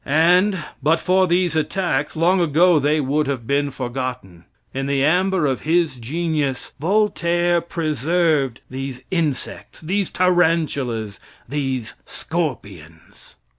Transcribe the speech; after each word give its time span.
And, 0.03 0.57
but 0.81 0.99
for 0.99 1.27
these 1.27 1.55
attacks, 1.55 2.15
long 2.15 2.41
ago 2.41 2.79
they 2.79 2.99
would 2.99 3.27
have 3.27 3.45
been 3.45 3.69
forgotten. 3.69 4.45
In 4.73 4.87
the 4.87 5.05
amber 5.05 5.45
of 5.45 5.59
his 5.59 5.97
genius 5.97 6.71
Voltaire 6.79 7.61
preserved 7.61 8.61
these 8.67 9.03
insects, 9.11 9.79
these 9.79 10.09
tarantulas, 10.09 11.19
these 11.47 11.93
scorpions. 12.03 13.35